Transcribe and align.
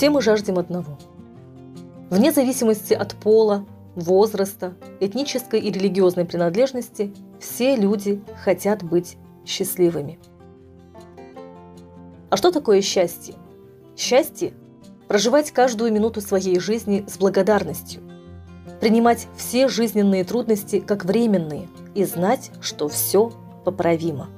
Все 0.00 0.08
мы 0.08 0.22
жаждем 0.22 0.58
одного. 0.58 0.98
Вне 2.08 2.32
зависимости 2.32 2.94
от 2.94 3.14
пола, 3.16 3.66
возраста, 3.94 4.72
этнической 4.98 5.60
и 5.60 5.70
религиозной 5.70 6.24
принадлежности, 6.24 7.12
все 7.38 7.76
люди 7.76 8.22
хотят 8.42 8.82
быть 8.82 9.18
счастливыми. 9.44 10.18
А 12.30 12.38
что 12.38 12.50
такое 12.50 12.80
счастье? 12.80 13.34
Счастье– 13.94 14.54
проживать 15.06 15.50
каждую 15.50 15.92
минуту 15.92 16.22
своей 16.22 16.58
жизни 16.60 17.04
с 17.06 17.18
благодарностью, 17.18 18.00
принимать 18.80 19.28
все 19.36 19.68
жизненные 19.68 20.24
трудности 20.24 20.80
как 20.80 21.04
временные 21.04 21.68
и 21.94 22.04
знать, 22.04 22.52
что 22.62 22.88
все 22.88 23.34
поправимо. 23.66 24.30